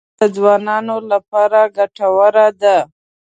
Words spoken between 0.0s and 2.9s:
خرما د ځوانانو لپاره ډېره ګټوره ده.